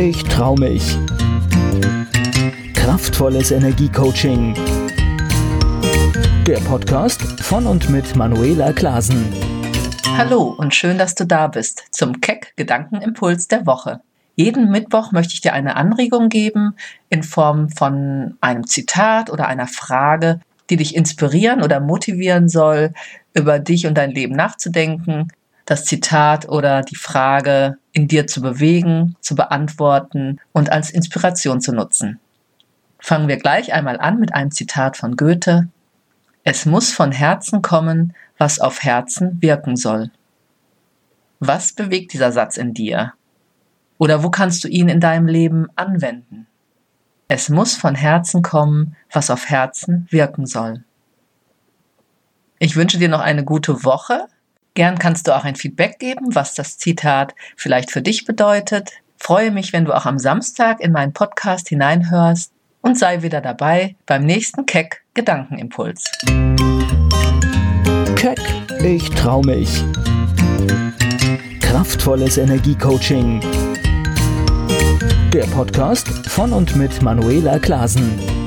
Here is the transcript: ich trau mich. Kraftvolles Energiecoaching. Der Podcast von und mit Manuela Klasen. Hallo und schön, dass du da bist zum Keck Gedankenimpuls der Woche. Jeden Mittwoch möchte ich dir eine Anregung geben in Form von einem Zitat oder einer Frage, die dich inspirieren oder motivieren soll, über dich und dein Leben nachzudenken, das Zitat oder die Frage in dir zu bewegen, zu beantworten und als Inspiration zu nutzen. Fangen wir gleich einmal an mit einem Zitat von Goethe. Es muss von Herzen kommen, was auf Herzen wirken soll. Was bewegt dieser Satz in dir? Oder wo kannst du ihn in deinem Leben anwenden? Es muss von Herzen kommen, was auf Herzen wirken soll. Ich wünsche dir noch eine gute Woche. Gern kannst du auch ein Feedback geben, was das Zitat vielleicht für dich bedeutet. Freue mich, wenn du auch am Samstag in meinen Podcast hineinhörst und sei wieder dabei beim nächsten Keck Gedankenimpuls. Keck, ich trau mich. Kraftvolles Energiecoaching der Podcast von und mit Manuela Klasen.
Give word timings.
ich 0.00 0.24
trau 0.24 0.54
mich. 0.54 0.96
Kraftvolles 2.74 3.50
Energiecoaching. 3.50 4.54
Der 6.46 6.56
Podcast 6.60 7.20
von 7.42 7.66
und 7.66 7.90
mit 7.90 8.16
Manuela 8.16 8.72
Klasen. 8.72 9.26
Hallo 10.16 10.54
und 10.56 10.74
schön, 10.74 10.96
dass 10.96 11.14
du 11.14 11.26
da 11.26 11.48
bist 11.48 11.84
zum 11.90 12.22
Keck 12.22 12.54
Gedankenimpuls 12.56 13.48
der 13.48 13.66
Woche. 13.66 14.00
Jeden 14.36 14.70
Mittwoch 14.70 15.12
möchte 15.12 15.34
ich 15.34 15.42
dir 15.42 15.52
eine 15.52 15.76
Anregung 15.76 16.30
geben 16.30 16.76
in 17.10 17.22
Form 17.22 17.68
von 17.68 18.38
einem 18.40 18.66
Zitat 18.66 19.28
oder 19.28 19.48
einer 19.48 19.66
Frage, 19.66 20.40
die 20.70 20.76
dich 20.76 20.96
inspirieren 20.96 21.62
oder 21.62 21.78
motivieren 21.78 22.48
soll, 22.48 22.94
über 23.34 23.58
dich 23.58 23.86
und 23.86 23.98
dein 23.98 24.12
Leben 24.12 24.34
nachzudenken, 24.34 25.28
das 25.64 25.84
Zitat 25.84 26.48
oder 26.48 26.82
die 26.82 26.96
Frage 26.96 27.78
in 27.92 28.08
dir 28.08 28.26
zu 28.26 28.40
bewegen, 28.40 29.16
zu 29.20 29.34
beantworten 29.34 30.40
und 30.52 30.72
als 30.72 30.90
Inspiration 30.90 31.60
zu 31.60 31.72
nutzen. 31.72 32.18
Fangen 32.98 33.28
wir 33.28 33.36
gleich 33.36 33.72
einmal 33.72 33.98
an 33.98 34.18
mit 34.20 34.34
einem 34.34 34.50
Zitat 34.50 34.96
von 34.96 35.16
Goethe. 35.16 35.68
Es 36.44 36.66
muss 36.66 36.92
von 36.92 37.12
Herzen 37.12 37.62
kommen, 37.62 38.14
was 38.36 38.60
auf 38.60 38.82
Herzen 38.82 39.40
wirken 39.40 39.76
soll. 39.76 40.10
Was 41.38 41.72
bewegt 41.72 42.12
dieser 42.12 42.32
Satz 42.32 42.56
in 42.56 42.74
dir? 42.74 43.14
Oder 43.98 44.22
wo 44.22 44.30
kannst 44.30 44.64
du 44.64 44.68
ihn 44.68 44.88
in 44.88 45.00
deinem 45.00 45.26
Leben 45.26 45.68
anwenden? 45.76 46.46
Es 47.28 47.48
muss 47.48 47.76
von 47.76 47.94
Herzen 47.94 48.42
kommen, 48.42 48.96
was 49.10 49.30
auf 49.30 49.48
Herzen 49.48 50.06
wirken 50.10 50.46
soll. 50.46 50.84
Ich 52.58 52.76
wünsche 52.76 52.98
dir 52.98 53.08
noch 53.08 53.20
eine 53.20 53.44
gute 53.44 53.84
Woche. 53.84 54.26
Gern 54.74 54.98
kannst 54.98 55.26
du 55.26 55.36
auch 55.36 55.44
ein 55.44 55.56
Feedback 55.56 55.98
geben, 55.98 56.34
was 56.34 56.54
das 56.54 56.78
Zitat 56.78 57.34
vielleicht 57.56 57.90
für 57.90 58.02
dich 58.02 58.24
bedeutet. 58.24 58.90
Freue 59.18 59.50
mich, 59.50 59.72
wenn 59.72 59.84
du 59.84 59.92
auch 59.92 60.06
am 60.06 60.18
Samstag 60.18 60.80
in 60.80 60.92
meinen 60.92 61.12
Podcast 61.12 61.68
hineinhörst 61.68 62.52
und 62.80 62.98
sei 62.98 63.22
wieder 63.22 63.40
dabei 63.40 63.96
beim 64.06 64.24
nächsten 64.24 64.66
Keck 64.66 65.02
Gedankenimpuls. 65.14 66.04
Keck, 68.16 68.40
ich 68.82 69.10
trau 69.10 69.42
mich. 69.42 69.84
Kraftvolles 71.60 72.38
Energiecoaching 72.38 73.40
der 75.32 75.44
Podcast 75.44 76.08
von 76.26 76.52
und 76.52 76.74
mit 76.74 77.02
Manuela 77.02 77.60
Klasen. 77.60 78.39